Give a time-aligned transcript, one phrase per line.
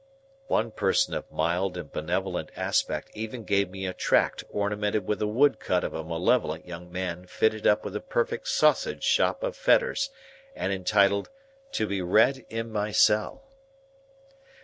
[0.47, 5.27] One person of mild and benevolent aspect even gave me a tract ornamented with a
[5.27, 10.09] woodcut of a malevolent young man fitted up with a perfect sausage shop of fetters,
[10.55, 11.29] and entitled
[11.71, 13.43] TO BE READ IN MY CELL.